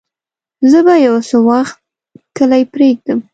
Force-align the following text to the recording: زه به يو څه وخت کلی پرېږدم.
زه 0.71 0.79
به 0.85 0.95
يو 1.05 1.15
څه 1.29 1.37
وخت 1.49 1.77
کلی 2.37 2.63
پرېږدم. 2.73 3.19